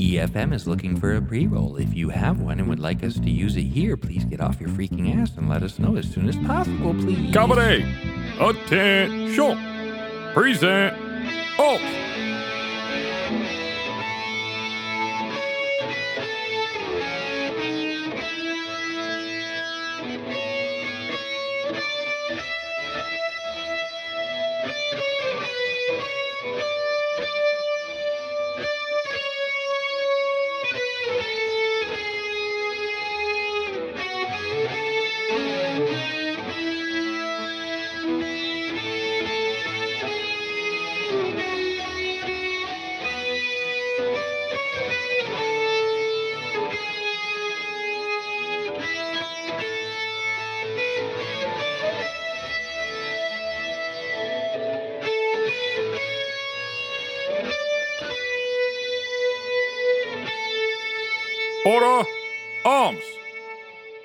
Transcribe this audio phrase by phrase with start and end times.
[0.00, 1.76] EFM is looking for a pre roll.
[1.76, 4.58] If you have one and would like us to use it here, please get off
[4.58, 7.34] your freaking ass and let us know as soon as possible, please.
[7.34, 7.84] Company,
[8.40, 9.58] attention,
[10.32, 10.96] present,
[11.58, 12.09] oh.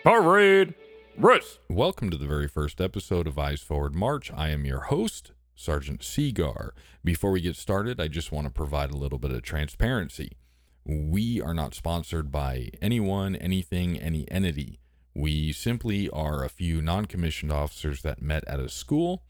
[0.05, 0.75] Parade,
[1.17, 1.57] rest.
[1.67, 4.31] Welcome to the very first episode of Eyes Forward March.
[4.31, 6.73] I am your host, Sergeant Seagar.
[7.03, 10.33] Before we get started, I just want to provide a little bit of transparency.
[10.85, 14.79] We are not sponsored by anyone, anything, any entity.
[15.15, 19.23] We simply are a few non commissioned officers that met at a school,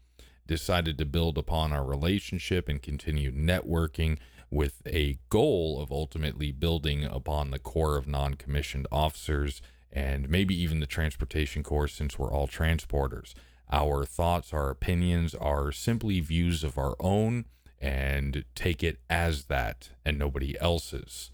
[0.46, 4.18] decided to build upon our relationship and continue networking
[4.50, 9.62] with a goal of ultimately building upon the core of non commissioned officers
[9.96, 13.32] and maybe even the transportation corps since we're all transporters.
[13.72, 17.46] Our thoughts, our opinions are simply views of our own
[17.80, 21.30] and take it as that and nobody else's.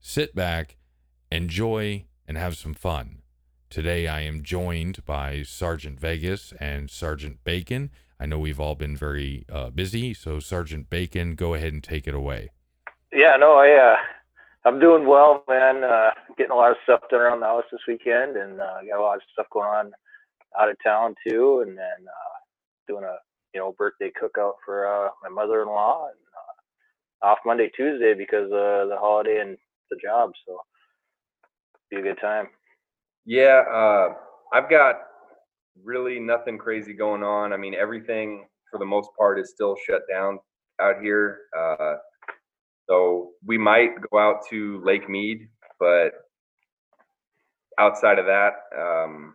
[0.00, 0.76] Sit back,
[1.32, 3.22] enjoy, and have some fun.
[3.70, 7.90] Today I am joined by Sergeant Vegas and Sergeant Bacon.
[8.20, 12.06] I know we've all been very uh, busy, so Sergeant Bacon, go ahead and take
[12.06, 12.50] it away.
[13.14, 13.96] Yeah, no, I uh,
[14.66, 15.84] I'm doing well, man.
[15.84, 19.00] Uh, getting a lot of stuff done around the house this weekend, and uh, got
[19.00, 19.92] a lot of stuff going on
[20.58, 21.64] out of town too.
[21.66, 22.38] And then uh,
[22.88, 23.16] doing a
[23.52, 28.86] you know birthday cookout for uh, my mother-in-law, and uh, off Monday, Tuesday because uh,
[28.88, 29.58] the holiday and
[29.90, 30.32] the job.
[30.46, 30.58] So
[31.90, 32.48] be a good time.
[33.26, 34.14] Yeah, uh,
[34.52, 34.96] I've got
[35.82, 37.52] really nothing crazy going on.
[37.52, 40.38] I mean, everything for the most part is still shut down
[40.80, 41.40] out here.
[41.56, 41.96] Uh,
[42.88, 46.12] so we might go out to Lake Mead, but
[47.78, 49.34] outside of that, um,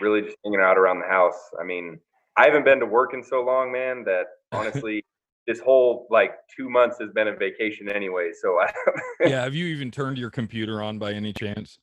[0.00, 1.38] really just hanging out around the house.
[1.60, 1.98] I mean,
[2.36, 5.04] I haven't been to work in so long, man, that honestly,
[5.46, 8.30] this whole like two months has been a vacation anyway.
[8.40, 8.72] So I,
[9.28, 11.78] yeah, have you even turned your computer on by any chance?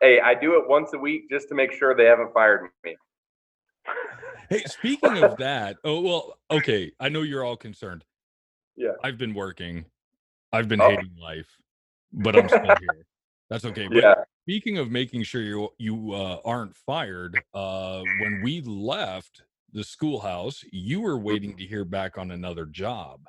[0.00, 2.96] hey, I do it once a week just to make sure they haven't fired me.
[4.50, 6.92] Hey, speaking of that, oh well, okay.
[7.00, 8.04] I know you're all concerned.
[8.80, 8.92] Yeah.
[9.02, 9.86] I've been working.
[10.52, 10.88] I've been Oh.
[10.90, 11.48] hating life,
[12.12, 13.06] but I'm still here.
[13.50, 13.86] That's okay.
[13.88, 14.14] But Yeah.
[14.44, 19.42] speaking of making sure you you uh, aren't fired, uh, when we left
[19.72, 23.26] the schoolhouse, you were waiting to hear back on another job.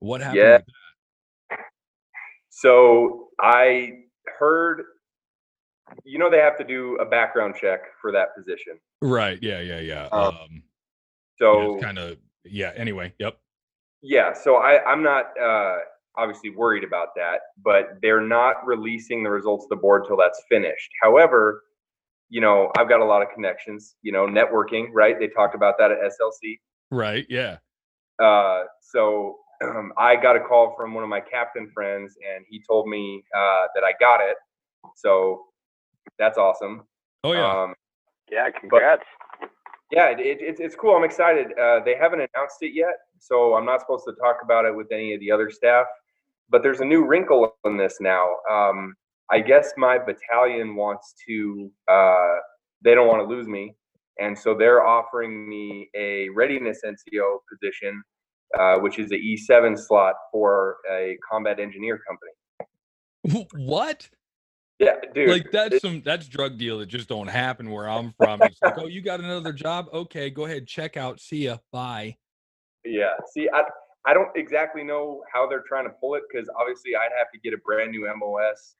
[0.00, 0.36] What happened?
[0.38, 0.56] Yeah.
[0.58, 0.66] with
[1.50, 1.58] that?
[2.50, 4.04] So I
[4.38, 4.82] heard,
[6.04, 8.80] you know, they have to do a background check for that position.
[9.00, 9.38] Right.
[9.42, 9.60] Yeah.
[9.60, 9.80] Yeah.
[9.80, 10.06] Yeah.
[10.06, 10.62] Um, Um,
[11.38, 12.18] So kind of.
[12.44, 12.72] Yeah.
[12.74, 13.12] Anyway.
[13.18, 13.38] Yep.
[14.02, 15.78] yeah, so I, I'm not uh,
[16.18, 20.42] obviously worried about that, but they're not releasing the results of the board till that's
[20.48, 20.90] finished.
[21.02, 21.62] However,
[22.28, 23.94] you know, I've got a lot of connections.
[24.02, 25.18] You know, networking, right?
[25.18, 26.58] They talked about that at SLC.
[26.90, 27.24] Right.
[27.28, 27.58] Yeah.
[28.22, 32.62] Uh, so um, I got a call from one of my captain friends, and he
[32.68, 34.36] told me uh, that I got it.
[34.96, 35.44] So
[36.18, 36.82] that's awesome.
[37.24, 37.62] Oh yeah.
[37.62, 37.74] Um,
[38.30, 39.04] Yeah, congrats.
[39.90, 40.96] yeah, it, it, it's it's cool.
[40.96, 41.46] I'm excited.
[41.58, 44.88] Uh, they haven't announced it yet, so I'm not supposed to talk about it with
[44.92, 45.86] any of the other staff.
[46.50, 48.26] But there's a new wrinkle in this now.
[48.50, 48.94] Um,
[49.30, 51.70] I guess my battalion wants to.
[51.90, 52.36] Uh,
[52.82, 53.74] they don't want to lose me,
[54.18, 58.02] and so they're offering me a readiness NCO position,
[58.58, 63.48] uh, which is a E7 slot for a combat engineer company.
[63.66, 64.08] what?
[64.78, 65.28] Yeah, dude.
[65.28, 68.40] like that's it- some that's drug deal that just don't happen where I'm from.
[68.42, 69.88] It's like, oh, you got another job?
[69.92, 71.20] Okay, go ahead, check out.
[71.20, 71.58] See ya.
[71.72, 72.16] Bye.
[72.84, 73.14] Yeah.
[73.32, 73.64] See, I
[74.08, 77.38] I don't exactly know how they're trying to pull it because obviously I'd have to
[77.38, 78.74] get a brand new MOS.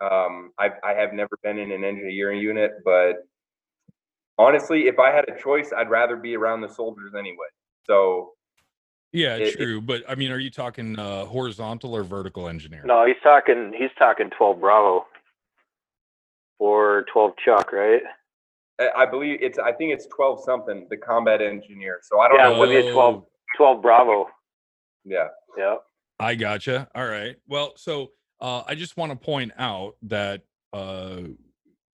[0.00, 3.24] Um, I I have never been in an engineering unit, but
[4.38, 7.46] honestly, if I had a choice, I'd rather be around the soldiers anyway.
[7.86, 8.32] So
[9.12, 9.80] Yeah, It- it- true.
[9.80, 12.82] But I mean, are you talking uh, horizontal or vertical engineer?
[12.84, 13.72] No, he's talking.
[13.72, 15.06] He's talking 12 Bravo
[16.58, 18.02] or 12 Chuck, right?
[18.80, 22.00] I, I believe it's I think it's twelve something, the combat engineer.
[22.02, 22.58] So I don't Yeah, know.
[22.58, 24.28] with What, you 12, Oh, 12 Bravo.
[25.04, 25.28] Yeah.
[25.56, 25.76] Yeah.
[26.20, 26.88] I gotcha.
[26.94, 27.36] All right.
[27.48, 31.20] Well, so Uh, I just want to point out that uh,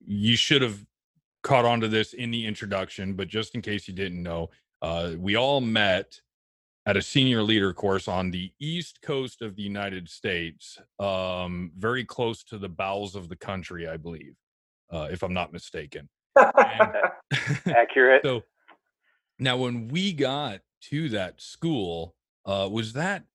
[0.05, 0.83] you should have
[1.43, 4.49] caught on to this in the introduction, but just in case you didn't know,
[4.81, 6.19] uh, we all met
[6.87, 12.03] at a senior leader course on the east coast of the United States, um, very
[12.03, 14.35] close to the bowels of the country, I believe,
[14.91, 16.09] uh, if I'm not mistaken.
[16.35, 16.95] And-
[17.67, 18.21] Accurate.
[18.25, 18.41] so
[19.37, 22.15] now, when we got to that school,
[22.45, 23.25] uh, was that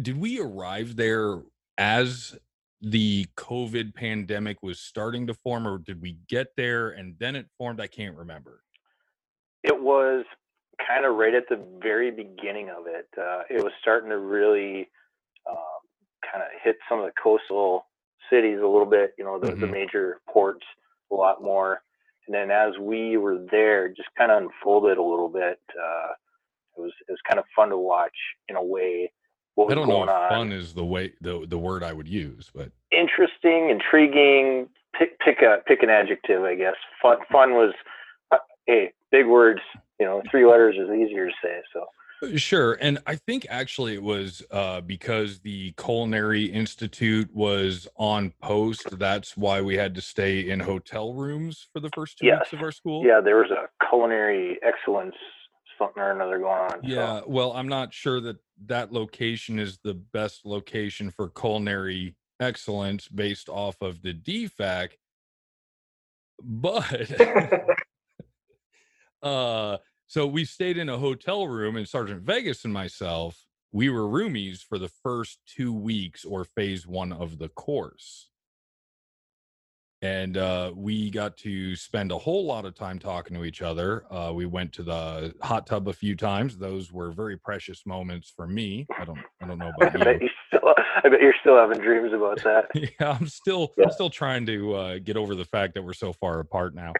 [0.00, 1.42] did we arrive there
[1.76, 2.38] as
[2.80, 7.46] the COVID pandemic was starting to form, or did we get there and then it
[7.58, 7.80] formed?
[7.80, 8.62] I can't remember.
[9.62, 10.24] It was
[10.86, 13.06] kind of right at the very beginning of it.
[13.18, 14.88] Uh, it was starting to really
[15.48, 15.56] um,
[16.30, 17.86] kind of hit some of the coastal
[18.30, 19.72] cities a little bit, you know, the, the Mhm.
[19.72, 20.64] major ports
[21.10, 21.82] a lot more.
[22.26, 25.60] And then as we were there, just kind of unfolded a little bit.
[25.78, 26.12] Uh,
[26.80, 28.16] it was it was kind of fun to watch
[28.48, 29.10] in a way
[29.68, 30.28] I don't know if on.
[30.28, 34.68] fun is the way the the word I would use, but Interesting, intriguing.
[34.98, 36.74] Pick pick a pick an adjective, I guess.
[37.02, 37.72] Fun fun was,
[38.32, 39.60] uh, hey, big words.
[39.98, 41.60] You know, three letters is easier to say.
[41.72, 41.80] So.
[41.80, 41.86] Uh,
[42.36, 42.76] Sure.
[42.82, 48.98] And I think actually it was uh, because the Culinary Institute was on post.
[48.98, 52.60] That's why we had to stay in hotel rooms for the first two weeks of
[52.60, 53.06] our school.
[53.06, 55.14] yeah, there was a culinary excellence
[55.80, 56.80] something or another going on.
[56.82, 57.20] Yeah.
[57.20, 57.24] So.
[57.26, 58.36] Well, I'm not sure that
[58.66, 64.90] that location is the best location for culinary excellence based off of the DFAC.
[66.42, 67.10] But
[69.22, 74.02] uh so we stayed in a hotel room and sergeant vegas and myself we were
[74.02, 78.29] roomies for the first two weeks or phase one of the course
[80.02, 84.04] and uh, we got to spend a whole lot of time talking to each other
[84.12, 88.32] uh, we went to the hot tub a few times those were very precious moments
[88.34, 90.74] for me i don't i don't know I about bet you you still,
[91.04, 92.64] I bet you're still having dreams about that.
[92.74, 93.84] yeah i'm still Yeah.
[93.84, 96.94] i'm still trying to uh, get over the fact that we're so far apart now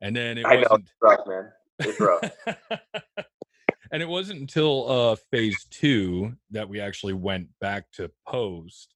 [0.00, 1.52] and then it I know wasn't rough, man.
[1.78, 2.20] It's rough.
[3.92, 8.94] and it wasn't until uh phase two that we actually went back to post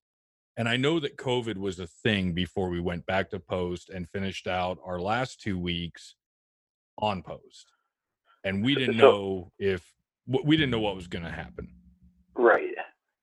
[0.60, 4.08] and i know that covid was a thing before we went back to post and
[4.10, 6.14] finished out our last two weeks
[6.98, 7.72] on post
[8.44, 9.92] and we didn't So- know if
[10.44, 11.68] we didn't know what was going to happen
[12.34, 12.74] Right.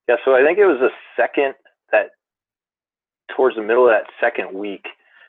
[0.08, 0.16] Yeah.
[0.24, 1.54] So I think it was the second
[1.90, 2.10] that
[3.34, 4.86] towards the middle of that second week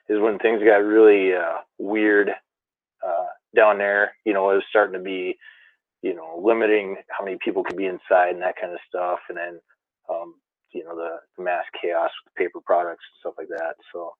[0.07, 3.25] is when things got really uh, weird uh,
[3.55, 4.13] down there.
[4.25, 5.37] You know, it was starting to be,
[6.01, 9.19] you know, limiting how many people could be inside and that kind of stuff.
[9.29, 9.59] And then,
[10.09, 10.35] um,
[10.73, 13.75] you know, the, the mass chaos with paper products and stuff like that.
[13.93, 14.13] So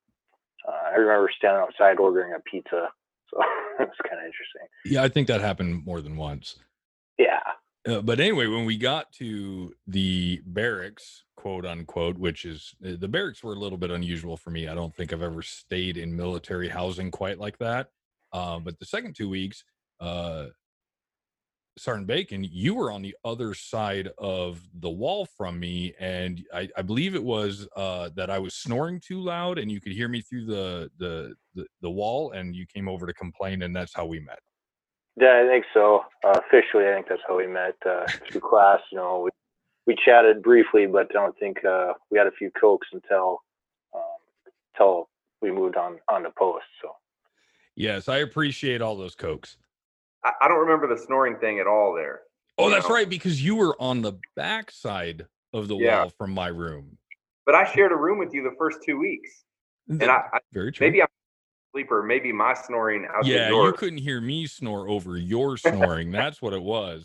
[0.68, 2.90] uh, I remember standing outside ordering a pizza.
[3.30, 3.38] So
[3.80, 4.68] it was kind of interesting.
[4.86, 6.58] yeah i think that happened more than once
[7.20, 7.40] Yeah.
[7.88, 13.08] Uh, but anyway, when we got to the barracks, quote unquote, which is uh, the
[13.08, 14.68] barracks were a little bit unusual for me.
[14.68, 17.88] I don't think I've ever stayed in military housing quite like that.
[18.34, 19.64] Uh, but the second two weeks,
[20.02, 20.48] uh,
[21.78, 26.68] Sergeant Bacon, you were on the other side of the wall from me, and I,
[26.76, 30.08] I believe it was uh, that I was snoring too loud, and you could hear
[30.08, 33.94] me through the, the the the wall, and you came over to complain, and that's
[33.94, 34.40] how we met.
[35.16, 36.02] Yeah, I think so.
[36.24, 38.80] Uh, officially, I think that's how we met uh, through class.
[38.92, 39.30] You know, we,
[39.88, 43.42] we chatted briefly, but I don't think uh, we had a few cokes until
[43.96, 44.02] um,
[44.74, 45.10] until
[45.42, 46.66] we moved on on the post.
[46.82, 46.96] So
[47.80, 49.56] Yes, I appreciate all those cokes.
[50.24, 52.22] I, I don't remember the snoring thing at all there.
[52.58, 52.96] Oh, that's know?
[52.96, 56.02] right, because you were on the back side of the Yeah.
[56.02, 56.98] wall from my room.
[57.46, 59.44] But I shared a room with you the first two weeks,
[59.90, 60.86] and I, I Very true.
[60.86, 62.04] maybe I'm a sleeper.
[62.04, 66.12] Maybe my snoring out yeah, you couldn't hear me snore over your snoring.
[66.12, 67.04] That's what it was.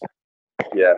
[0.74, 0.94] Yeah.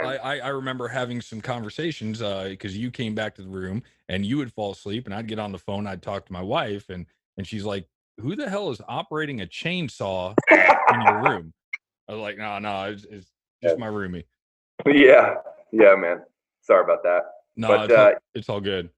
[0.00, 3.82] I, I, I remember having some conversations uh, because you came back to the room
[4.08, 5.86] and you would fall asleep, and I'd get on the phone.
[5.86, 7.06] I'd talk to my wife, and
[7.36, 7.88] and she's like,
[8.20, 10.34] "Who the hell is operating a chainsaw
[10.88, 11.52] in your room?"
[12.08, 13.30] I was like, "No, no, it's, it's
[13.62, 14.24] just my roomie."
[14.86, 15.34] yeah.
[15.72, 16.22] Yeah, man.
[16.60, 17.22] Sorry about that.
[17.56, 18.90] No, But, it's, all, uh, it's all good.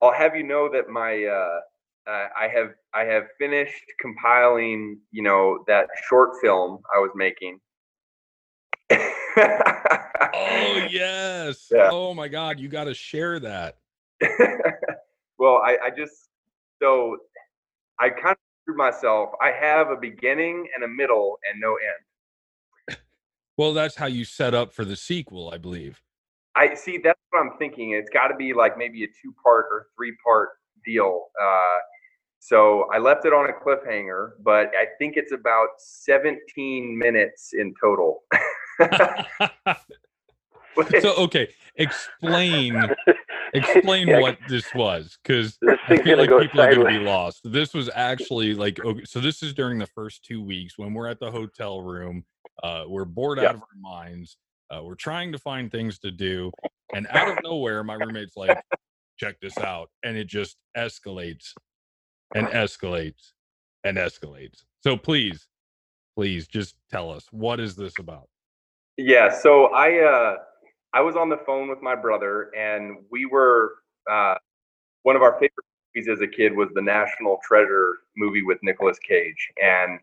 [0.00, 1.60] I'll have you know that my uh,
[2.10, 7.60] uh, I have I have finished compiling, you know, that short film I was making.
[8.90, 11.68] Oh yes.
[11.70, 11.90] Yeah.
[11.90, 13.78] Oh my God, you got to share that.
[15.38, 16.28] well, I, I just
[16.80, 17.16] so
[17.98, 19.30] I kind of screwed myself.
[19.40, 22.98] I have a beginning and a middle and no end.
[23.56, 26.02] Well, that's how you set up for the sequel, I believe.
[26.56, 26.98] I see.
[27.02, 27.92] That's what I'm thinking.
[27.92, 30.50] It's got to be like maybe a two part or three part
[30.84, 31.28] deal.
[31.42, 31.78] Uh,
[32.38, 37.74] so I left it on a cliffhanger, but I think it's about 17 minutes in
[37.82, 38.24] total.
[41.00, 42.74] So okay, explain
[43.56, 45.58] explain Yeah, what this was because
[45.88, 47.40] I feel like people are going to be lost.
[47.44, 51.08] This was actually like okay, so this is during the first two weeks when we're
[51.08, 52.24] at the hotel room.
[52.62, 53.50] Uh, we're bored Yeah.
[53.50, 54.36] out of our minds.
[54.70, 56.52] Uh, we're trying to find things to do,
[56.94, 58.58] and out of nowhere, my roommate's like,
[59.18, 61.54] "Check this out," and it just escalates
[62.34, 63.32] and escalates
[63.84, 64.64] and escalates.
[64.82, 65.46] So please,
[66.16, 68.28] please, just tell us what is this about?
[68.96, 70.36] Yeah, so I uh
[70.92, 73.74] I was on the phone with my brother and we were
[74.10, 74.34] uh
[75.02, 75.52] one of our favorite
[75.94, 79.98] movies as a kid was the National Treasure movie with Nicolas Cage and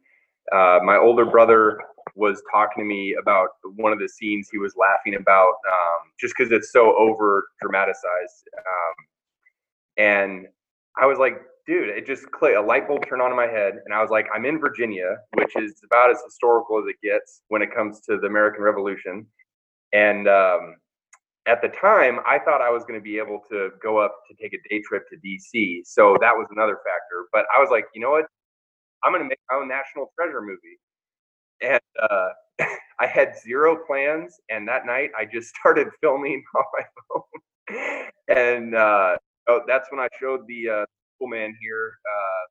[0.52, 1.80] uh my older brother
[2.16, 6.36] was talking to me about one of the scenes he was laughing about um just
[6.36, 8.94] cuz it's so over dramatized um
[9.98, 10.48] and
[10.98, 13.80] I was like dude it just clicked a light bulb turned on in my head
[13.86, 17.42] and I was like I'm in Virginia which is about as historical as it gets
[17.48, 19.26] when it comes to the American Revolution
[19.94, 20.76] and um,
[21.46, 24.36] at the time, I thought I was going to be able to go up to
[24.42, 25.82] take a day trip to DC.
[25.86, 27.28] So that was another factor.
[27.32, 28.26] But I was like, you know what?
[29.04, 30.80] I'm going to make my own National Treasure movie.
[31.62, 32.30] And uh,
[33.00, 34.40] I had zero plans.
[34.50, 38.10] And that night, I just started filming on my phone.
[38.30, 39.16] and uh,
[39.48, 40.86] oh, that's when I showed the uh,
[41.20, 42.46] cool man here, uh,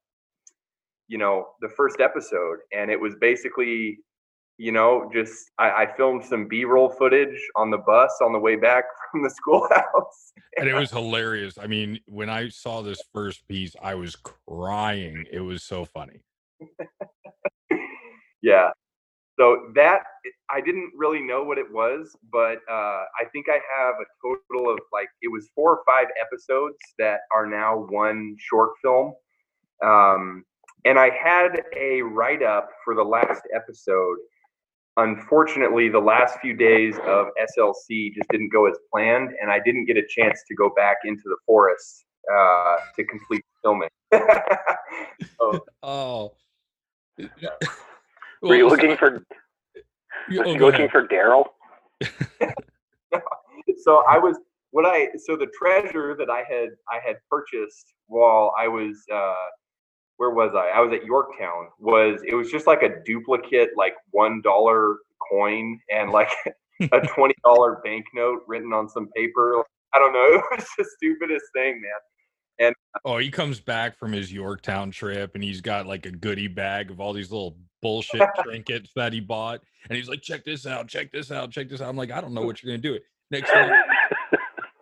[1.08, 2.58] you know, the first episode.
[2.72, 3.99] And it was basically
[4.62, 8.54] you know, just I, I filmed some B-roll footage on the bus on the way
[8.54, 10.33] back from the schoolhouse.
[10.57, 11.59] and it was hilarious.
[11.59, 15.26] I mean, when I saw this first piece, I was crying.
[15.33, 16.21] It was so funny.
[18.42, 18.71] yeah.
[19.37, 20.02] So that
[20.49, 24.73] I didn't really know what it was, but uh, I think I have a total
[24.73, 29.14] of like it was four or five episodes that are now one short film.
[29.85, 30.45] Um,
[30.85, 34.19] and I had a write up for the last episode.
[34.99, 39.87] Unfortunately, the last few days of SLC just didn't go as planned, and I didn't
[39.87, 43.88] get a chance to go back into the forest uh, to complete filming.
[45.40, 46.34] so, Oh.
[48.42, 49.25] Were you looking for
[50.28, 50.90] you- oh, you looking ahead.
[50.90, 51.46] for Daryl?
[53.82, 54.38] so I was
[54.70, 59.34] what I so the treasure that I had I had purchased while I was uh
[60.16, 60.69] where was I?
[60.69, 61.69] I was at Yorktown.
[61.78, 64.99] Was it was just like a duplicate like one dollar
[65.31, 66.31] coin and like
[66.81, 69.62] a twenty dollar banknote written on some paper.
[69.95, 70.42] I don't know.
[70.52, 72.69] It was the stupidest thing, man.
[72.69, 76.11] And uh Oh, he comes back from his Yorktown trip and he's got like a
[76.11, 79.61] goodie bag of all these little bullshit trinkets that he bought.
[79.88, 81.88] And he's like, check this out, check this out, check this out.
[81.88, 82.95] I'm like, I don't know what you're gonna do.
[82.95, 83.71] It next thing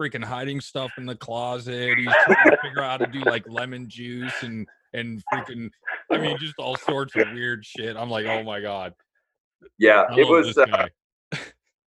[0.01, 1.99] freaking hiding stuff in the closet.
[1.99, 5.71] He's trying to figure out how to do like lemon juice and and freaking
[6.11, 7.97] I mean just all sorts of weird shit.
[7.97, 8.95] I'm like, oh my god.
[9.79, 10.57] Yeah, it was.
[10.57, 10.89] Uh,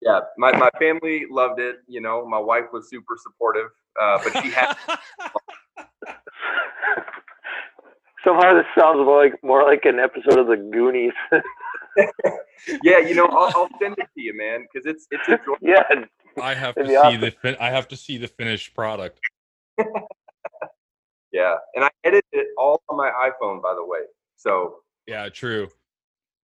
[0.02, 1.78] yeah, my my family loved it.
[1.88, 3.70] You know, my wife was super supportive,
[4.00, 4.76] uh, but she had.
[8.24, 11.14] Somehow this sounds more like more like an episode of the Goonies.
[12.84, 15.58] yeah, you know, I'll, I'll send it to you, man, because it's it's enjoyable.
[15.62, 15.84] yeah,
[16.42, 17.22] I have to see be awesome.
[17.22, 19.20] the fin- I have to see the finished product.
[21.34, 24.02] Yeah, and I edited it all on my iPhone, by the way.
[24.38, 25.68] So Yeah, true.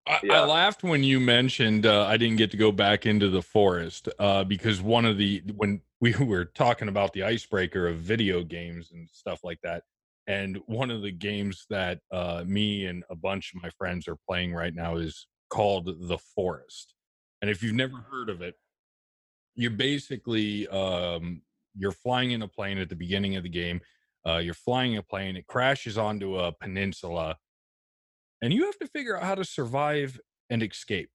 [0.07, 3.43] I, I laughed when you mentioned uh, I didn't get to go back into the
[3.43, 8.43] forest uh, because one of the when we were talking about the icebreaker of video
[8.43, 9.83] games and stuff like that,
[10.25, 14.17] and one of the games that uh, me and a bunch of my friends are
[14.27, 16.95] playing right now is called The Forest.
[17.41, 18.55] And if you've never heard of it,
[19.55, 21.41] you're basically um,
[21.75, 23.81] you're flying in a plane at the beginning of the game.
[24.29, 27.37] Uh, you're flying a plane, it crashes onto a peninsula,
[28.41, 30.19] and you have to figure out how to survive
[30.49, 31.09] and escape.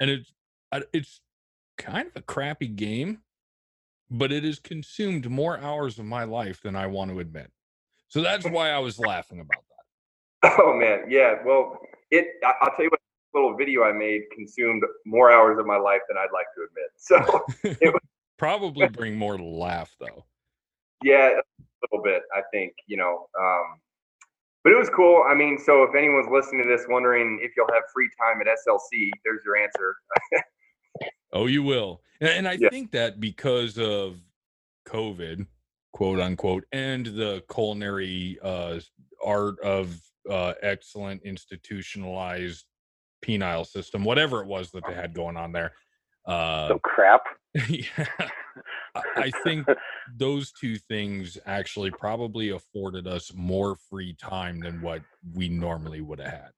[0.00, 0.32] And it's
[0.92, 1.20] it's
[1.78, 3.20] kind of a crappy game,
[4.10, 7.50] but it has consumed more hours of my life than I want to admit.
[8.08, 10.56] So that's why I was laughing about that.
[10.58, 11.36] Oh man, yeah.
[11.44, 11.78] Well,
[12.10, 12.26] it.
[12.44, 13.00] I'll tell you what.
[13.34, 16.90] Little video I made consumed more hours of my life than I'd like to admit.
[16.96, 18.00] So it was,
[18.38, 20.24] Probably bring more to laugh though.
[21.02, 22.22] Yeah, a little bit.
[22.34, 23.28] I think you know.
[23.38, 23.80] Um,
[24.64, 25.24] but it was cool.
[25.28, 28.48] I mean, so if anyone's listening to this, wondering if you'll have free time at
[28.48, 29.94] SLC, there's your answer.
[31.32, 32.02] Oh, you will.
[32.20, 32.70] And, and I Yeah.
[32.70, 34.16] think that because of
[34.88, 35.46] COVID,
[35.92, 38.80] quote unquote, and the culinary uh,
[39.24, 42.64] art of uh, excellent institutionalized
[43.24, 45.74] penile system, whatever it was that they had going on there.
[46.26, 47.22] Uh, so crap.
[47.68, 48.06] yeah,
[48.94, 49.66] I, I think
[50.16, 55.02] those two things actually probably afforded us more free time than what
[55.34, 56.50] we normally would have had.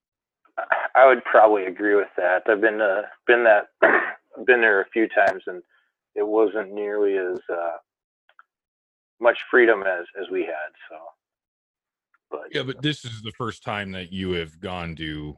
[0.95, 2.43] I would probably agree with that.
[2.49, 3.67] I've been uh, been that
[4.45, 5.61] been there a few times, and
[6.15, 7.77] it wasn't nearly as uh,
[9.21, 10.71] much freedom as as we had.
[10.89, 10.97] So,
[12.31, 15.37] but Yeah, but this is the first time that you have gone to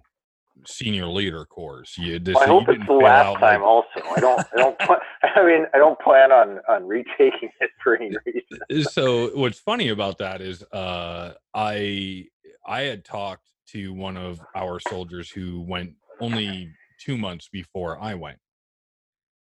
[0.66, 1.98] senior leader course.
[1.98, 3.62] You, this, I you hope it's the last time.
[3.62, 4.40] like- Also, I don't.
[4.54, 4.78] I don't.
[5.36, 8.86] I mean, I don't plan on on retaking it for any reason.
[8.92, 12.26] so what's funny about that is uh i
[12.66, 16.70] i had talked to one of our soldiers who went only
[17.00, 18.38] two months before i went.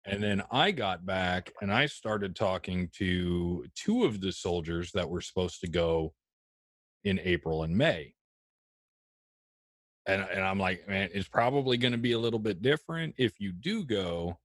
[0.06, 5.10] And then i got back and i started talking to two of the soldiers that
[5.10, 6.14] were supposed to go
[7.04, 8.14] in april and may.
[10.08, 13.40] And, and i'm like man it's probably going to be a little bit different if
[13.40, 14.38] you do go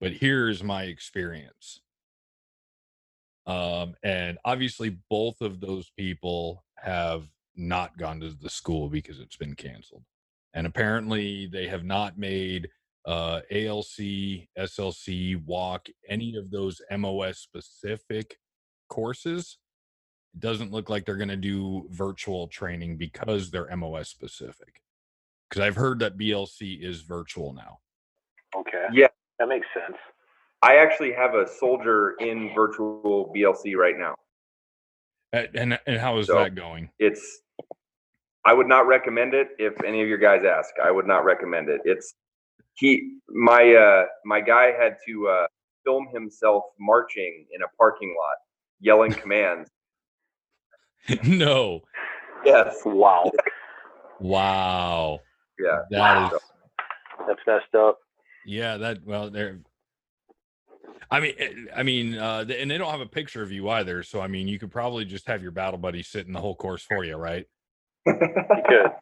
[0.00, 1.80] but here's my experience
[3.50, 7.24] um, and obviously, both of those people have
[7.56, 10.04] not gone to the school because it's been canceled.
[10.54, 12.68] And apparently, they have not made
[13.06, 18.38] uh, ALC, SLC, walk any of those MOS specific
[18.88, 19.58] courses.
[20.34, 24.80] It doesn't look like they're going to do virtual training because they're MOS specific.
[25.48, 27.78] Because I've heard that BLC is virtual now.
[28.56, 28.86] Okay.
[28.92, 29.08] Yeah.
[29.40, 29.96] That makes sense.
[30.62, 34.14] I actually have a soldier in virtual BLC right now.
[35.32, 36.90] And and, and how is So- that going?
[37.00, 37.40] It's
[38.46, 40.70] I would not recommend it if any of your guys ask.
[40.82, 41.80] I would not recommend it.
[41.84, 42.14] It's
[42.74, 45.46] he my uh my guy had to uh
[45.84, 48.36] film himself marching in a parking lot
[48.80, 49.68] yelling commands.
[51.24, 51.80] no.
[52.44, 52.76] Yes.
[52.84, 53.30] Wow,
[54.20, 55.20] Wow.
[55.58, 55.82] Yeah.
[55.90, 56.38] That is
[57.26, 57.98] that's messed up.
[58.50, 59.60] Yeah, that well there
[61.10, 64.02] I mean eh, I mean uh and they don't have a picture of you either,
[64.02, 66.82] so I mean you could probably just have your battle buddy sitting the whole course
[66.82, 67.46] for you, right?
[68.06, 68.90] You could.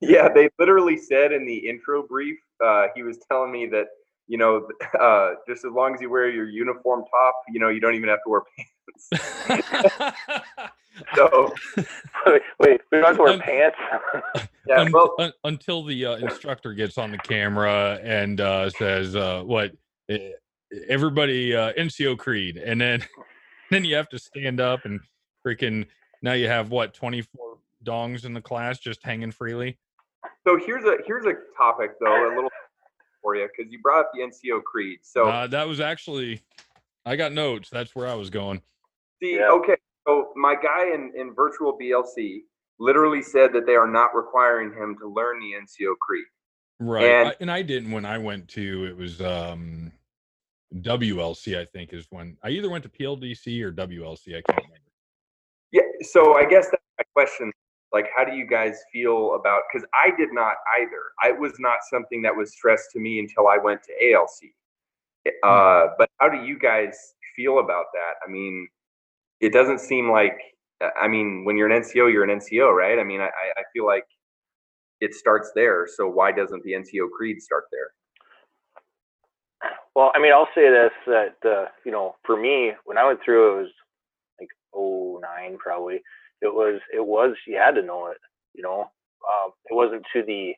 [0.00, 3.86] Yeah, they literally said in the intro brief, uh, he was telling me that,
[4.28, 4.68] you know,
[5.00, 8.10] uh, just as long as you wear your uniform top, you know, you don't even
[8.10, 8.42] have to wear
[9.08, 10.18] pants.
[11.14, 11.54] So,
[12.26, 13.76] wait, wait, we don't have to wear Um, pants.
[14.68, 19.14] yeah, Un- well, un- until the uh, instructor gets on the camera and uh, says,
[19.16, 19.72] uh, "What?
[20.08, 20.30] eh,
[20.88, 23.04] Everybody, uh, NCO Creed," and then
[23.70, 25.00] then you have to stand up and
[25.46, 25.86] freaking.
[26.22, 26.94] Now you have what?
[26.94, 29.78] Twenty four dongs in the class just hanging freely.
[30.46, 32.50] so here's a here's a topic though, a little
[33.22, 35.00] for you because you brought up the NCO Creed.
[35.02, 36.42] So uh, that was actually,
[37.04, 37.68] I got notes.
[37.70, 38.60] That's where I was going.
[39.22, 39.50] see, Yeah.
[39.50, 42.40] okay, so my guy in in virtual BLC
[42.78, 46.26] literally said that they are not requiring him to learn the NCO Creed.
[46.78, 48.84] Right, And- I, and I didn't when I went to.
[48.84, 49.92] It was um,
[50.74, 51.58] WLC.
[51.58, 54.36] I think is when I either went to PLDC or WLC.
[54.36, 54.80] I can't remember.
[55.72, 57.50] Yeah, so I guess that's my question.
[57.92, 59.62] Like, how do you guys feel about?
[59.72, 61.02] Because I did not either.
[61.22, 64.52] I it was not something that was stressed to me until I went to ALC.
[65.42, 68.14] Uh, but how do you guys feel about that?
[68.26, 68.68] I mean,
[69.40, 70.38] it doesn't seem like.
[70.82, 72.98] uh, I mean, when you're an NCO, you're an NCO, right?
[73.00, 74.04] I mean, I, I feel like
[75.00, 75.86] it starts there.
[75.96, 77.90] So why doesn't the NCO creed start there?
[79.94, 83.20] Well, I mean, I'll say this that uh, you know, for me, when I went
[83.24, 83.72] through, it was
[84.40, 85.96] like oh nine probably.
[86.42, 88.18] It was it was you had to know it.
[88.54, 90.54] You know, um, it wasn't to the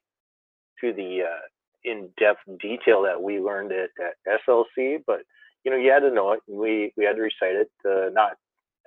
[0.80, 1.44] to the uh,
[1.84, 5.20] in depth detail that we learned it at SLC, but
[5.64, 6.40] you know, you had to know it.
[6.48, 8.32] We we had to recite it, uh, not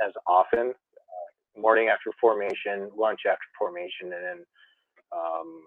[0.06, 0.70] as often.
[0.72, 4.40] Uh, morning after formation, lunch after formation, and then
[5.14, 5.64] um,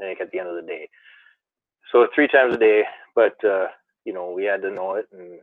[0.00, 0.88] I think at the end of the day.
[1.92, 2.82] So three times a day,
[3.14, 3.68] but uh,
[4.04, 5.40] you know we had to know it, and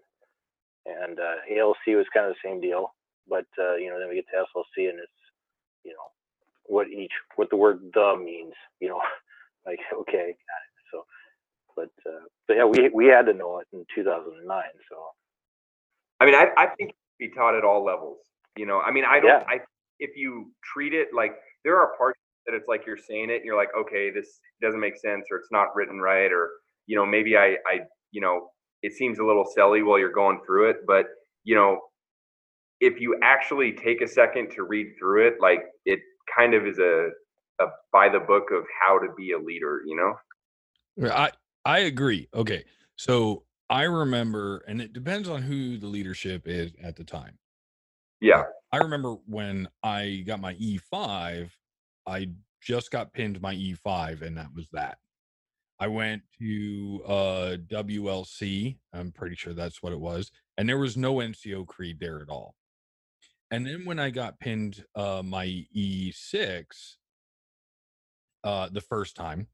[0.86, 2.94] and uh, ALC was kind of the same deal.
[3.30, 5.12] But uh, you know then we get to SLC, and it's
[5.86, 6.10] you know
[6.66, 8.54] what each what the word the means.
[8.82, 9.02] You know,
[9.66, 10.36] like okay.
[10.92, 11.06] So,
[11.76, 14.64] but uh, but yeah, we we had to know it in 2009.
[14.90, 14.98] So
[16.22, 16.94] I mean, I, I think
[17.28, 18.20] be taught at all levels.
[18.58, 19.42] You know, I mean, I don't.
[19.42, 19.44] Yeah.
[19.48, 19.60] I
[20.00, 21.34] if you treat it like
[21.64, 24.80] there are parts that it's like you're saying it, and you're like, okay, this doesn't
[24.80, 26.50] make sense, or it's not written right, or
[26.88, 27.80] you know, maybe I, I,
[28.12, 28.50] you know,
[28.82, 31.06] it seems a little silly while you're going through it, but
[31.44, 31.80] you know,
[32.80, 36.00] if you actually take a second to read through it, like it
[36.36, 37.10] kind of is a,
[37.62, 39.82] a by the book of how to be a leader.
[39.86, 41.10] You know.
[41.12, 41.32] I
[41.66, 42.28] I agree.
[42.36, 42.66] Okay.
[42.98, 47.40] So I remember and it depends on who the leadership is at the time.
[48.22, 48.44] Yeah.
[48.72, 51.50] I remember when I got my E5,
[52.06, 52.30] I
[52.62, 55.00] just got pinned my E5 and that was that.
[55.80, 60.96] I went to uh WLC, I'm pretty sure that's what it was, and there was
[60.96, 62.54] no NCO creed there at all.
[63.50, 66.66] And then when I got pinned uh my E6
[68.44, 69.48] uh the first time,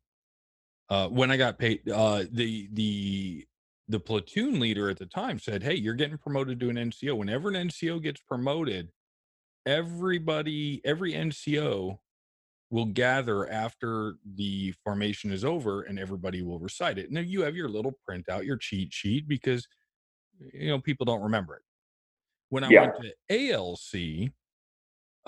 [0.89, 3.47] uh when I got paid uh the the
[3.89, 7.17] the platoon leader at the time said, Hey, you're getting promoted to an NCO.
[7.17, 8.91] Whenever an NCO gets promoted,
[9.65, 11.99] everybody, every NCO
[12.71, 17.12] will gather after the formation is over and everybody will recite it.
[17.12, 19.67] Now you have your little printout, your cheat sheet, because
[20.39, 21.63] you know people don't remember it.
[22.49, 22.71] When I Yeah.
[22.71, 24.32] went to ALC,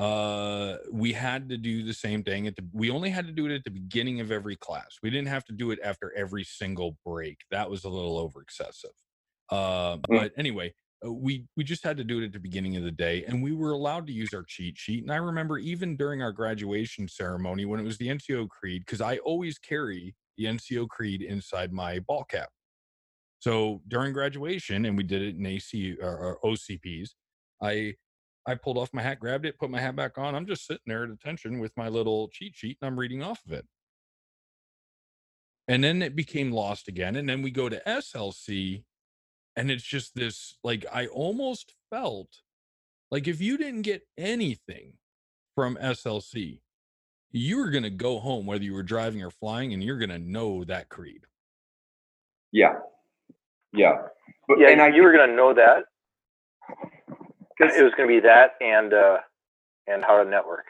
[0.01, 3.45] uh we had to do the same thing at the we only had to do
[3.45, 4.97] it at the beginning of every class.
[5.03, 7.37] We didn't have to do it after every single break.
[7.51, 8.95] That was a little over excessive.
[9.49, 10.73] Uh but anyway
[11.05, 13.43] uh, we we just had to do it at the beginning of the day and
[13.43, 17.07] we were allowed to use our cheat sheet and i remember even during our graduation
[17.07, 21.71] ceremony when it was the nco creed because i always carry the nco creed inside
[21.71, 22.49] my ball cap.
[23.39, 27.09] So during graduation and we did it in ac or, or ocps
[27.61, 27.93] i
[28.45, 30.35] I pulled off my hat, grabbed it, put my hat back on.
[30.35, 33.41] I'm just sitting there at attention with my little cheat sheet and I'm reading off
[33.45, 33.65] of it.
[35.67, 37.15] And then it became lost again.
[37.15, 38.83] And then we go to SLC
[39.55, 42.29] and it's just this like, I almost felt
[43.11, 44.93] like if you didn't get anything
[45.55, 46.61] from SLC,
[47.31, 50.09] you were going to go home, whether you were driving or flying, and you're going
[50.09, 51.25] to know that creed.
[52.51, 52.73] Yeah.
[53.73, 53.93] Yeah.
[54.47, 55.83] But, Yeah, and I, you were gonna know that.
[57.67, 59.19] 'Cause- It was gonna be that and uh
[59.87, 60.65] and how to network.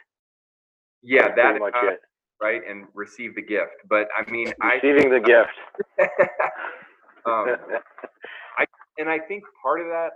[1.04, 2.01] yeah, That's that, much uh, it.
[2.41, 2.62] right.
[2.67, 3.73] And receive the gift.
[3.89, 5.51] But I mean, I, Receiving the gift.
[7.25, 7.56] um,
[8.97, 10.12] and I think part of that,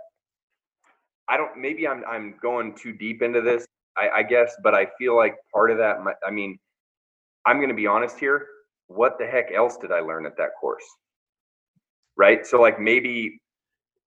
[1.28, 1.56] I don't.
[1.58, 3.66] Maybe I'm I'm going too deep into this.
[3.96, 5.98] I, I guess, but I feel like part of that.
[6.26, 6.58] I mean,
[7.46, 8.46] I'm going to be honest here.
[8.88, 10.84] What the heck else did I learn at that course?
[12.16, 12.46] Right.
[12.46, 13.40] So like maybe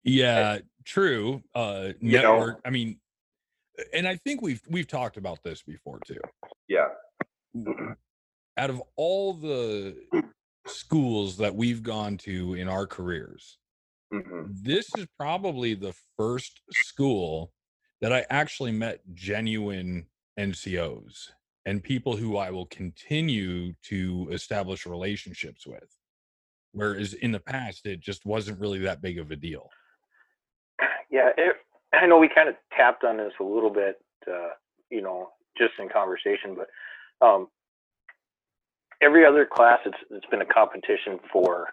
[0.03, 1.41] Yeah, true.
[1.56, 2.34] Uh You know?
[2.34, 2.62] network.
[2.65, 2.99] I mean,
[3.93, 6.19] and I think we've we've talked about this before too.
[6.67, 6.88] yeah.
[8.58, 9.95] Out of all the
[10.67, 13.58] schools that we've gone to in our careers,
[14.12, 17.52] hmm this is probably the first school
[18.02, 20.08] that I actually met genuine
[20.39, 21.30] NCOs
[21.65, 25.89] and people who I will continue to establish relationships with.
[26.71, 29.69] Whereas in the past, it just wasn't really that big of a deal.
[31.09, 31.55] Yeah, it,
[31.93, 34.49] I know we kind of tapped on this a little bit, uh,
[34.89, 37.47] you know, just in conversation, but um,
[39.01, 41.69] every other class, it's it's been a competition for,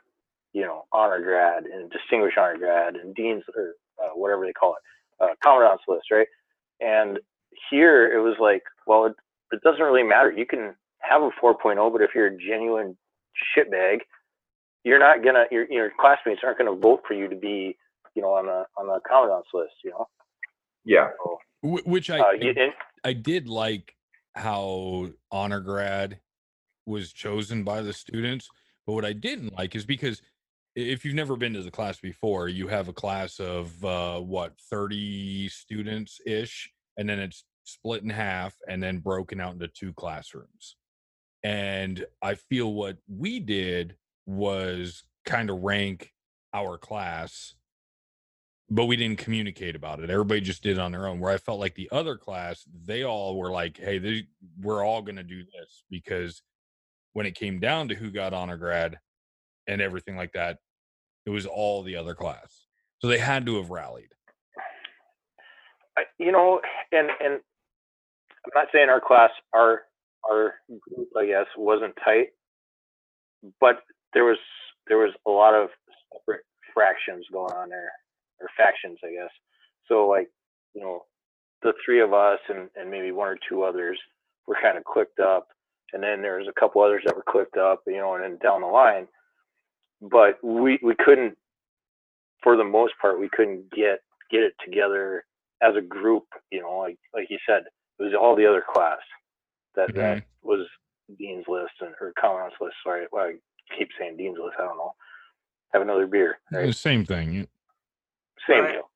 [0.53, 4.77] you know, honor grad and distinguished honor grad and dean's or uh, whatever they call
[4.77, 6.29] it, uh, commandant's list, right?
[6.81, 7.19] And
[7.71, 9.15] here it was like, well, it,
[9.53, 10.33] it doesn't really matter.
[10.33, 12.97] You can have a 4.0, but if you're a genuine
[13.57, 13.99] shitbag,
[14.85, 17.77] you're not gonna your your classmates aren't gonna vote for you to be
[18.17, 20.09] you know, on the on the commandant's list, you know.
[20.85, 21.09] Yeah.
[21.61, 22.37] Wh- Which I, Uh, I
[23.05, 23.95] I did like
[24.35, 26.21] how honor grad
[26.87, 28.49] was chosen by the students,
[28.87, 30.23] but what I didn't like is because
[30.75, 34.59] if you've never been to the class before, you have a class of uh, what
[34.71, 39.93] 30 students ish, and then it's split in half and then broken out into two
[39.95, 40.77] classrooms.
[41.43, 46.13] And I feel what we did was kind of rank
[46.53, 47.55] our class
[48.69, 50.11] but we didn't communicate about it.
[50.11, 51.21] Everybody just did it on their own.
[51.21, 54.27] Where I felt like the other class, they all were like, "Hey,
[54.61, 56.43] we're all going to do this," because
[57.13, 58.99] when it came down to who got honor grad
[59.67, 60.59] and everything like that,
[61.25, 62.67] it was all the other class.
[62.99, 64.13] So they had to have rallied.
[66.19, 66.61] You know,
[66.93, 67.41] and and
[68.45, 69.83] I'm not saying our class, our
[70.29, 72.29] our group, I guess, wasn't tight,
[73.61, 74.39] but there was
[74.89, 75.69] there was a lot of
[76.13, 76.43] separate
[76.75, 77.93] fractions going on there,
[78.41, 79.31] or factions, I guess.
[79.89, 80.29] So like,
[80.75, 81.05] you know,
[81.63, 83.99] the three of us and and maybe one or two others
[84.47, 85.49] were kind of clicked up,
[85.93, 88.39] and then there was a couple others that were clicked up, you know, and then
[88.43, 89.09] down the line.
[90.01, 91.37] But we we couldn't,
[92.43, 95.25] for the most part, we couldn't get get it together
[95.63, 97.63] as a group, you know, like like you said,
[97.99, 98.99] it was all the other class
[99.75, 100.49] that that mm-hmm.
[100.49, 100.67] was
[101.19, 102.75] Dean's list and or Commandant's list.
[102.85, 103.35] Sorry, well, I
[103.77, 104.57] keep saying Dean's list.
[104.59, 104.93] I don't know.
[105.73, 106.39] Have another beer.
[106.51, 107.49] The same thing.
[108.49, 108.73] Same Right.
[108.73, 108.91] deal.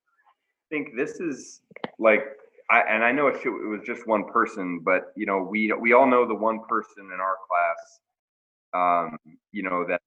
[0.71, 1.63] think this is
[1.99, 2.23] like
[2.71, 5.73] I and I know it, should, it was just one person, but you know we
[5.73, 9.19] we all know the one person in our class, um,
[9.53, 10.01] you know that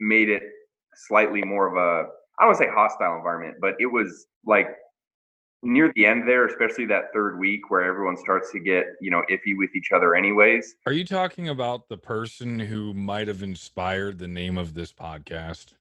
[0.00, 0.42] made it
[0.94, 4.68] slightly more of a I don't say hostile environment, but it was like
[5.64, 9.22] near the end there, especially that third week where everyone starts to get you know
[9.30, 10.76] iffy with each other, anyways.
[10.86, 15.74] Are you talking about the person who might have inspired the name of this podcast?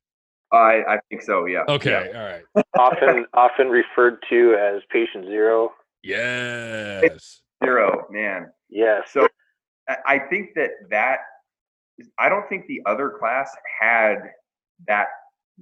[0.54, 1.63] I I think so, yeah.
[1.68, 2.20] Okay, yeah.
[2.20, 2.66] all right.
[2.78, 5.74] often often referred to as patient zero.
[6.04, 7.42] Yes.
[7.63, 8.52] zero, man.
[8.70, 9.10] Yes.
[9.12, 9.28] So
[9.89, 11.20] I- I think that that
[12.20, 14.16] I don't think the other class had
[14.88, 15.08] that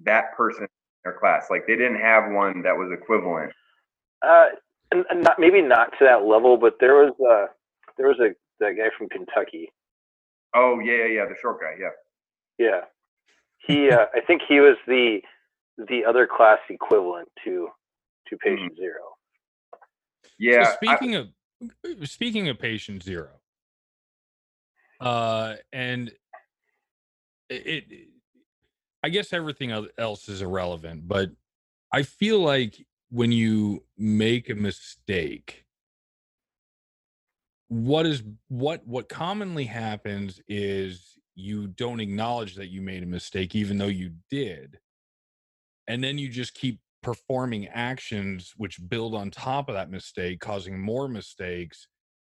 [0.04, 0.70] that person in
[1.04, 1.48] their class?
[1.50, 3.52] Like they didn't have one that was equivalent.
[4.22, 4.48] Uh,
[4.92, 7.48] and, and not maybe not to that level, but there was uh
[7.98, 9.72] there was a that guy from Kentucky.
[10.56, 11.76] Oh yeah, yeah, yeah, the short guy.
[11.80, 11.90] Yeah.
[12.58, 12.82] Yeah,
[13.68, 15.20] he uh, I think he was the
[15.78, 17.70] the other class equivalent to
[18.28, 19.02] to patient zero.
[20.38, 20.64] Yeah.
[20.64, 21.28] So I- speaking of
[22.06, 23.30] speaking of patient zero,
[25.00, 26.12] uh, and
[27.50, 28.08] it, it,
[29.04, 31.32] I guess everything else is irrelevant, but
[31.92, 35.66] I feel like when you make a mistake,
[37.68, 43.56] what is what what commonly happens is you don't acknowledge that you made a mistake,
[43.56, 44.80] even though you did,
[45.88, 50.80] and then you just keep performing actions which build on top of that mistake, causing
[50.80, 51.88] more mistakes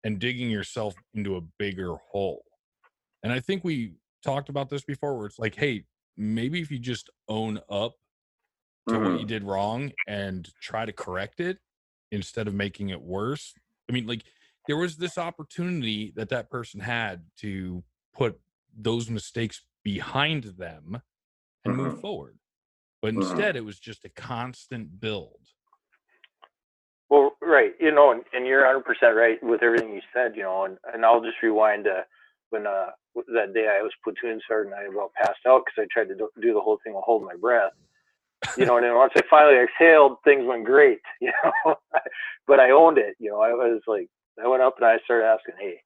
[0.04, 2.44] and digging yourself into a bigger hole.
[3.24, 5.86] And I think we talked about this before where it's like, hey,
[6.18, 7.96] maybe if you just own up
[8.90, 9.20] to what Mhm.
[9.20, 11.60] you did wrong and try to correct it
[12.12, 13.54] instead of making it worse.
[13.90, 14.24] I mean, like
[14.68, 17.84] there was this opportunity that that person had to
[18.14, 18.40] put
[18.78, 21.02] those mistakes behind them
[21.66, 22.38] and move forward.
[23.02, 23.16] But Mhm.
[23.16, 25.40] instead, it was just a constant build.
[27.10, 30.44] Well, right, you know, and, and you're 100 percent right with everything you said, you
[30.44, 32.06] know, and, and I'll just rewind to
[32.50, 32.88] when uh
[33.34, 36.30] that day I was platoon sergeant, I about passed out because I tried to do,
[36.42, 37.72] do the whole thing while holding my breath,
[38.56, 41.76] you know, and then once I finally exhaled, things went great, you know,
[42.48, 44.10] but I owned it, you know, I was like,
[44.44, 45.82] I went up and I started asking, hey,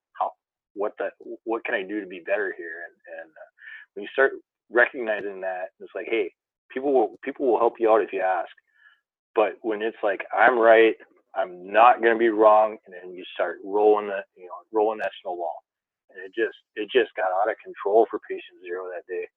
[0.74, 1.10] what the,
[1.44, 3.50] what can I do to be better here, and and uh,
[3.94, 4.34] when you start
[4.70, 6.32] recognizing that, it's like, hey,
[6.72, 8.50] people will people will help you out if you ask
[9.36, 10.96] but when it's like I'm right,
[11.36, 15.12] I'm not gonna be wrong, and then you start rolling the you know rolling that
[15.22, 15.64] snowball,
[16.10, 19.28] and it just it just got out of control for patient zero that day.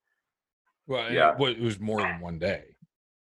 [0.87, 1.35] Well, Yeah.
[1.39, 2.65] it, was more than one day.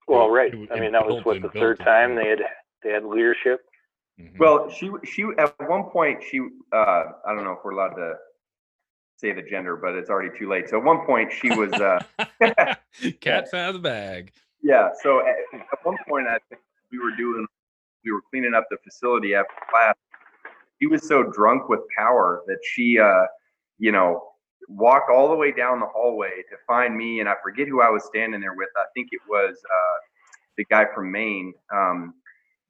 [0.08, 0.52] Well, right.
[0.52, 2.40] it- I mean that was what the third time they had
[2.82, 3.60] they had leadership.
[4.20, 4.38] Mhm.
[4.38, 6.40] Well, she she at one point she
[6.72, 8.14] uh I don't know if we're allowed to
[9.16, 10.68] say the gender, but it's already too late.
[10.68, 12.00] So at one point she was uh
[13.20, 14.32] cat's out of the bag.
[14.62, 14.88] yeah.
[15.02, 17.46] So at, at one point I think we were doing
[18.04, 19.94] we were cleaning up the facility after class.
[20.80, 23.26] She was so drunk with power that she uh
[23.78, 24.22] you know
[24.68, 27.90] walked all the way down the hallway to find me and I forget who I
[27.90, 28.70] was standing there with.
[28.76, 29.96] I think it was uh
[30.56, 31.52] the guy from Maine.
[31.70, 32.14] Um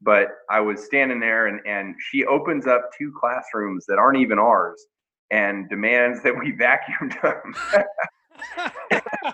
[0.02, 4.38] but I was standing there and, and she opens up two classrooms that aren't even
[4.38, 4.86] ours
[5.30, 7.54] and demands that we vacuum them.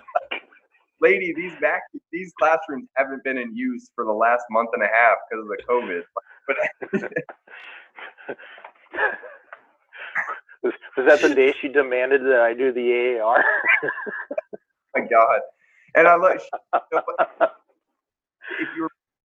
[1.01, 4.87] Lady, these vac these classrooms haven't been in use for the last month and a
[4.87, 6.03] half because of the COVID.
[6.47, 6.57] But
[10.63, 13.45] was, was that the day she demanded that I do the AAR?
[14.95, 15.41] my God.
[15.97, 16.41] And I look
[18.61, 18.91] if you were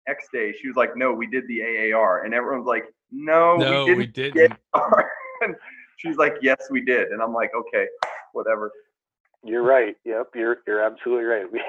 [0.09, 1.61] next day, she was like, No, we did the
[1.93, 2.23] AAR.
[2.25, 4.35] And everyone's like, No, no, we we didn't.
[4.35, 4.59] didn't.
[5.41, 5.55] and
[5.97, 7.09] she's like, Yes, we did.
[7.09, 7.85] And I'm like, Okay,
[8.33, 8.71] whatever.
[9.43, 9.95] you're right.
[10.05, 11.45] Yep, you're you're absolutely right.
[11.51, 11.61] We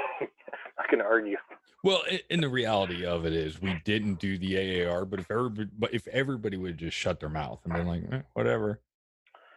[0.79, 1.37] not gonna argue.
[1.83, 4.53] Well, i- and the reality of it is, we didn't do the
[4.85, 5.05] AAR.
[5.05, 8.22] But if everybody, but if everybody would just shut their mouth and been like, eh,
[8.35, 8.81] whatever,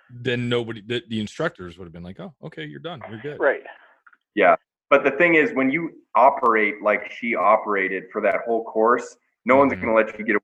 [0.09, 3.39] then nobody, the, the instructors would have been like, oh, okay, you're done, you're good.
[3.39, 3.63] Right.
[4.89, 9.15] But the thing is, when you operate like she operated for that whole course,
[9.45, 9.81] no one's Mhm.
[9.81, 10.41] going to let you get away,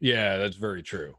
[0.00, 1.16] Yeah, that's very true.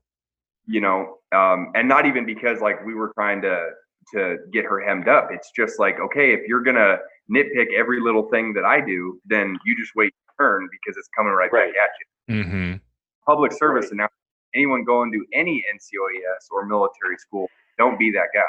[0.65, 3.71] you know, um, and not even because like we were trying to
[4.13, 5.29] to get her hemmed up.
[5.31, 6.99] It's just like, okay, if you're gonna
[7.31, 11.07] nitpick every little thing that I do, then you just wait your turn because it's
[11.17, 11.73] coming right, Right.
[11.73, 12.43] back at you.
[12.43, 12.73] Mm-hmm.
[13.25, 13.91] Public service Right.
[13.91, 14.09] and now
[14.53, 18.41] anyone going to any NCOES or military school, don't be that guy.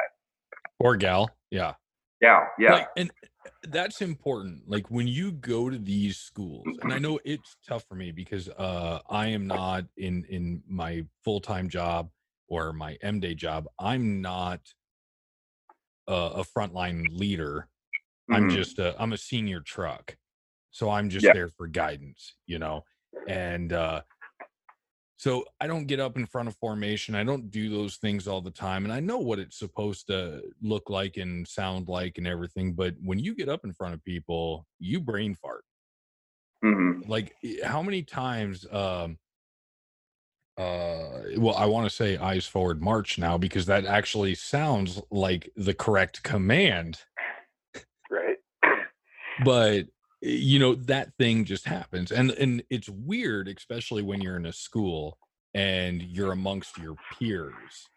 [0.81, 1.75] Or gal, yeah.
[2.21, 2.73] Yeah, yeah.
[2.75, 3.13] Like, and
[3.65, 4.69] that's important.
[4.69, 8.49] Like when you go to these schools, and I know it's tough for me because
[8.49, 12.11] uh, I am not in in my full time job
[12.49, 13.67] or my M day job.
[13.79, 14.75] I'm not
[16.07, 17.69] a, a frontline leader.
[18.31, 18.49] I'm Mhm.
[18.49, 20.19] just a I'm a senior truck,
[20.71, 21.33] so I'm just Yeah.
[21.33, 22.85] there for guidance, you know,
[23.27, 24.03] and uh,
[25.17, 27.15] so I don't get up in front of formation.
[27.15, 30.43] I don't do those things all the time, and I know what it's supposed to
[30.61, 32.73] look like and sound like and everything.
[32.75, 35.65] But when you get up in front of people, you brain fart.
[36.65, 37.09] Mhm.
[37.09, 38.67] Like how many times?
[38.71, 39.19] Um,
[40.57, 45.51] uh, well, I want to say eyes forward march now because that actually sounds like
[45.57, 47.01] the correct command
[48.09, 48.37] Right.
[49.45, 49.83] but eh,
[50.25, 54.53] you know that thing just happens and and it's weird especially when you're in a
[54.53, 55.19] school
[55.55, 57.89] and you're amongst your peers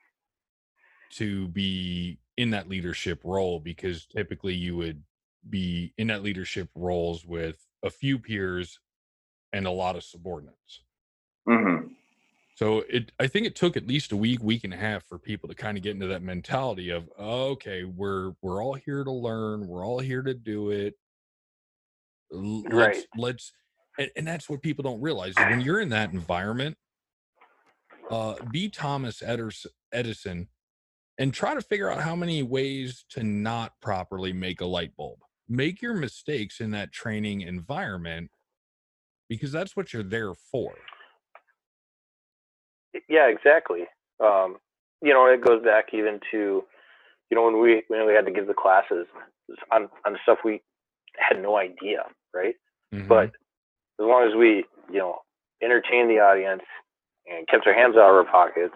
[1.10, 5.04] to be in that leadership role because typically you would
[5.50, 8.80] be in that leadership roles with a few peers
[9.54, 10.82] and a lot of subordinates.
[11.48, 11.88] hmm
[12.56, 15.18] So it I think it took at least a week, week and a half for
[15.18, 19.04] people to kind of get into that mentality of oh, okay, we're we're all here
[19.04, 20.96] to learn, we're all here to do it.
[22.32, 23.06] Let's Right.
[23.16, 23.54] let's
[23.98, 26.78] and, and that's what people don't realize when you're in that environment,
[28.10, 30.50] uh be Thomas Edison Edison
[31.18, 35.20] and try to figure out how many ways to not properly make a light bulb.
[35.50, 38.30] Make your mistakes in that training environment
[39.30, 40.76] because that's what you're there for.
[43.10, 43.86] Yeah, exactly.
[44.24, 44.58] Um,
[45.02, 46.64] you know, it goes back even to,
[47.30, 49.06] you know, when we when we had to give the classes
[49.72, 50.62] on on stuff we
[51.18, 52.04] had no idea,
[52.34, 52.56] right?
[52.94, 53.08] Mhm.
[53.08, 53.26] But
[54.00, 55.22] as long as we, you know,
[55.62, 56.64] entertained the audience
[57.28, 58.76] and kept our hands out of our pockets,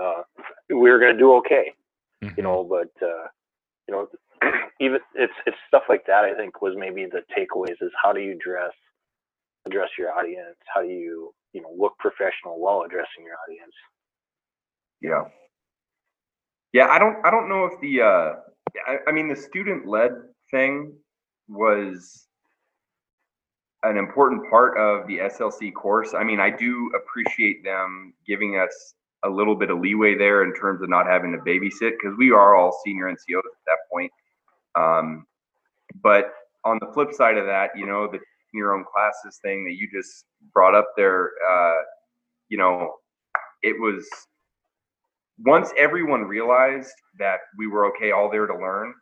[0.00, 0.22] uh,
[0.68, 1.74] we were going to do okay,
[2.22, 2.36] Mhm.
[2.36, 2.64] you know.
[2.64, 3.28] But uh,
[3.88, 4.08] you know,
[4.80, 6.24] even it's it's stuff like that.
[6.24, 8.72] I think was maybe the takeaways is how do you dress,
[9.66, 10.56] address your audience?
[10.72, 13.74] How do you you know look professional while addressing your audience?
[15.00, 15.24] Yeah.
[16.72, 18.34] Yeah, I don't I don't know if the uh
[18.86, 20.12] I, I mean the student led
[20.50, 20.92] thing
[21.48, 22.26] was
[23.82, 26.14] an important part of the SLC course.
[26.14, 30.54] I mean, I do appreciate them giving us a little bit of leeway there in
[30.54, 34.10] terms of not having to babysit because we are all senior NCOs at that point.
[34.74, 35.26] Um,
[36.02, 36.32] but
[36.64, 38.18] on the flip side of that, you know, the
[38.52, 41.82] your own classes thing that you just brought up there, uh,
[42.48, 42.94] you know,
[43.62, 44.06] it was
[45.44, 48.94] once everyone realized that we were okay all there to learn,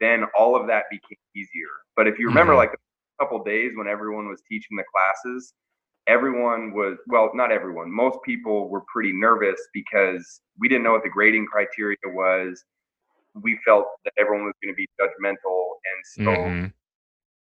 [0.00, 1.70] then all of that became easier.
[1.96, 2.56] But if you remember, Mhm.
[2.56, 5.54] like a couple days when everyone was teaching the classes,
[6.06, 11.02] everyone was well, not everyone, most people were pretty nervous because we didn't know what
[11.02, 12.64] the grading criteria was.
[13.34, 16.72] We felt that everyone was going to be judgmental, and so Mhm.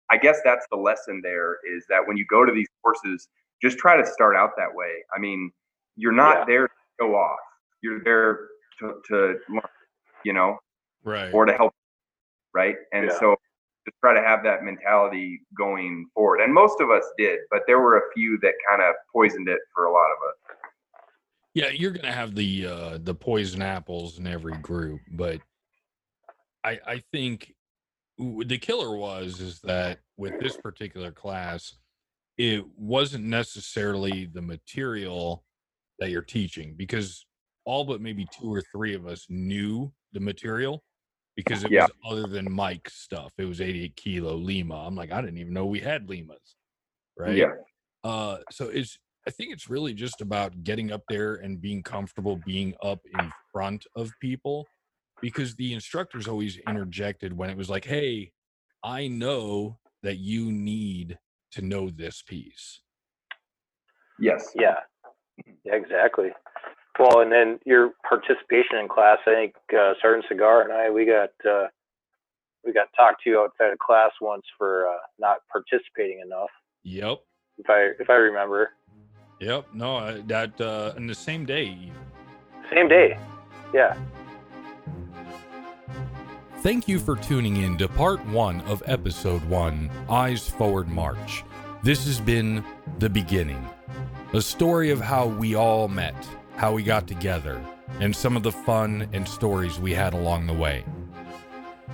[0.10, 3.30] I guess that's the lesson there is that when you go to these courses,
[3.62, 5.04] just try to start out that way.
[5.16, 5.52] I mean,
[5.96, 6.46] you're not Yeah.
[6.46, 7.40] there to go off.
[7.82, 9.70] You're there to, to learn,
[10.24, 10.60] you know,
[11.04, 11.34] Right.
[11.34, 11.74] or to help,
[12.54, 12.76] right?
[12.94, 13.20] And Yeah.
[13.20, 13.36] so
[13.86, 16.42] just try to have that mentality going forward.
[16.42, 19.60] And most of us did, but there were a few that kind of poisoned it
[19.74, 20.58] for a lot of us.
[21.54, 25.42] Yeah, you're gonna have the uh the poison apples in every group, but
[26.64, 27.54] I I think
[28.18, 31.76] the killer was is that with this particular class,
[32.38, 35.44] it wasn't necessarily the material
[36.00, 37.26] that you're teaching because
[37.66, 40.84] all but maybe two or three of us knew the material
[41.36, 41.84] because it Yeah.
[41.84, 43.34] was other than Mike's stuff.
[43.38, 44.86] It was 88 kilo Lima.
[44.86, 46.56] I'm like, I didn't even know we had Limas.
[47.18, 47.36] Right.
[47.38, 47.54] Yeah.
[48.04, 52.38] Uh, so it's I think it's really just about getting up there and being comfortable
[52.44, 54.66] being up in front of people
[55.22, 58.32] because the instructors always interjected when it was like, Hey,
[58.84, 61.20] I know that you need
[61.52, 62.82] to know this piece.
[64.20, 64.52] Yes.
[64.56, 64.78] Yeah,
[65.64, 66.32] yeah, exactly.
[67.00, 69.18] Well, and then your participation in class.
[69.26, 71.68] I think uh, Sergeant Cigar and I we got uh,
[72.66, 76.50] we got talked to outside of class once for uh, not participating enough.
[76.84, 77.20] Yep.
[77.58, 78.72] If I if I remember,
[79.40, 79.68] Yep.
[79.74, 81.92] No, I- that uh in the same day
[82.74, 83.18] same day.
[83.74, 83.96] Yeah.
[86.60, 91.44] Thank you for tuning in to part one of episode one Eyes Forward March.
[91.84, 92.64] This has been
[93.00, 93.68] the beginning,
[94.34, 96.16] a story of how we all met,
[96.62, 97.60] how we got together,
[98.02, 100.86] and some of the fun and stories we had along the way.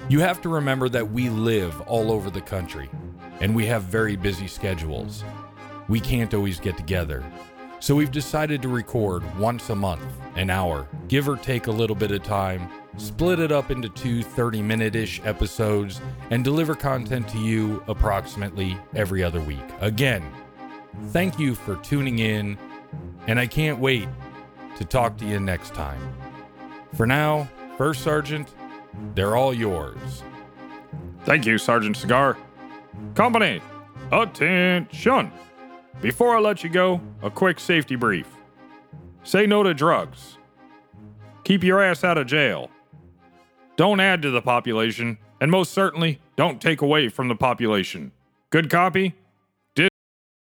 [0.10, 2.89] You have to remember that we live all over the country,
[3.39, 5.23] and we have very busy schedules.
[5.88, 7.23] We can't always get together.
[7.80, 10.03] So we've decided to record once a month,
[10.36, 14.21] an hour, give or take a little bit of time, split it up into two
[14.21, 19.63] 30 minute ish episodes, and deliver content to you approximately every other week.
[19.80, 20.30] Again,
[21.12, 22.58] thank you for tuning in,
[23.27, 24.10] and I can't wait
[24.78, 26.02] to talk to you next time.
[26.96, 28.48] For now, First Sergeant,
[29.13, 30.23] they're all yours.
[31.25, 32.38] Thank you, Sergeant Cigar.
[33.15, 33.62] Company,
[34.12, 35.32] attention!
[36.02, 38.28] Before I let you go, a quick safety brief.
[39.23, 40.38] Say no to drugs.
[41.44, 42.69] Keep your ass out of jail.
[43.75, 48.12] Don't add to the population, and most certainly, don't take away from the population.
[48.50, 49.15] Good copy?